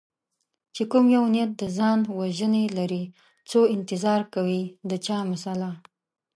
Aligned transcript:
چې 0.75 0.83
کوم 0.91 1.05
یو 1.15 1.23
نیت 1.33 1.51
د 1.61 1.63
ځان 1.77 1.99
وژنې 2.19 2.65
لري 2.77 3.03
څو 3.49 3.59
انتظار 3.75 4.21
کوي 4.33 4.63
د 4.89 4.91
چا 5.05 5.17
مثلا 5.31 5.71